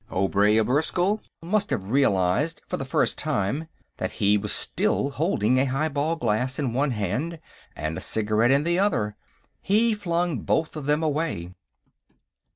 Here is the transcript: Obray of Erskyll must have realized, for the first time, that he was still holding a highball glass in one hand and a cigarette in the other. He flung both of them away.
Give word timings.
Obray 0.09 0.57
of 0.57 0.67
Erskyll 0.67 1.21
must 1.43 1.69
have 1.69 1.91
realized, 1.91 2.63
for 2.67 2.75
the 2.75 2.85
first 2.85 3.19
time, 3.19 3.67
that 3.97 4.13
he 4.13 4.35
was 4.35 4.51
still 4.51 5.11
holding 5.11 5.59
a 5.59 5.65
highball 5.65 6.15
glass 6.15 6.57
in 6.57 6.73
one 6.73 6.89
hand 6.89 7.39
and 7.75 7.95
a 7.95 8.01
cigarette 8.01 8.49
in 8.49 8.63
the 8.63 8.79
other. 8.79 9.15
He 9.61 9.93
flung 9.93 10.39
both 10.39 10.75
of 10.75 10.87
them 10.87 11.03
away. 11.03 11.51